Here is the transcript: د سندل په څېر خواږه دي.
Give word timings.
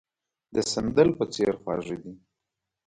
د 0.53 0.55
سندل 0.71 1.09
په 1.19 1.25
څېر 1.33 1.53
خواږه 1.61 1.97
دي. 2.03 2.13